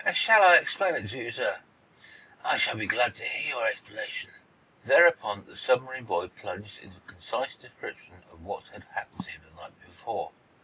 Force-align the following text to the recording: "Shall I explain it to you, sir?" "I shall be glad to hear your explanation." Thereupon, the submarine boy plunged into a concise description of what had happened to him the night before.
"Shall 0.11 0.41
I 0.41 0.55
explain 0.55 0.95
it 0.95 1.05
to 1.09 1.17
you, 1.19 1.29
sir?" 1.29 1.61
"I 2.43 2.57
shall 2.57 2.75
be 2.75 2.87
glad 2.87 3.13
to 3.13 3.23
hear 3.23 3.53
your 3.55 3.67
explanation." 3.67 4.31
Thereupon, 4.83 5.45
the 5.45 5.55
submarine 5.55 6.05
boy 6.05 6.29
plunged 6.29 6.79
into 6.79 6.97
a 6.97 7.01
concise 7.01 7.53
description 7.53 8.23
of 8.31 8.41
what 8.41 8.69
had 8.69 8.85
happened 8.95 9.25
to 9.25 9.29
him 9.29 9.43
the 9.47 9.61
night 9.61 9.79
before. 9.79 10.31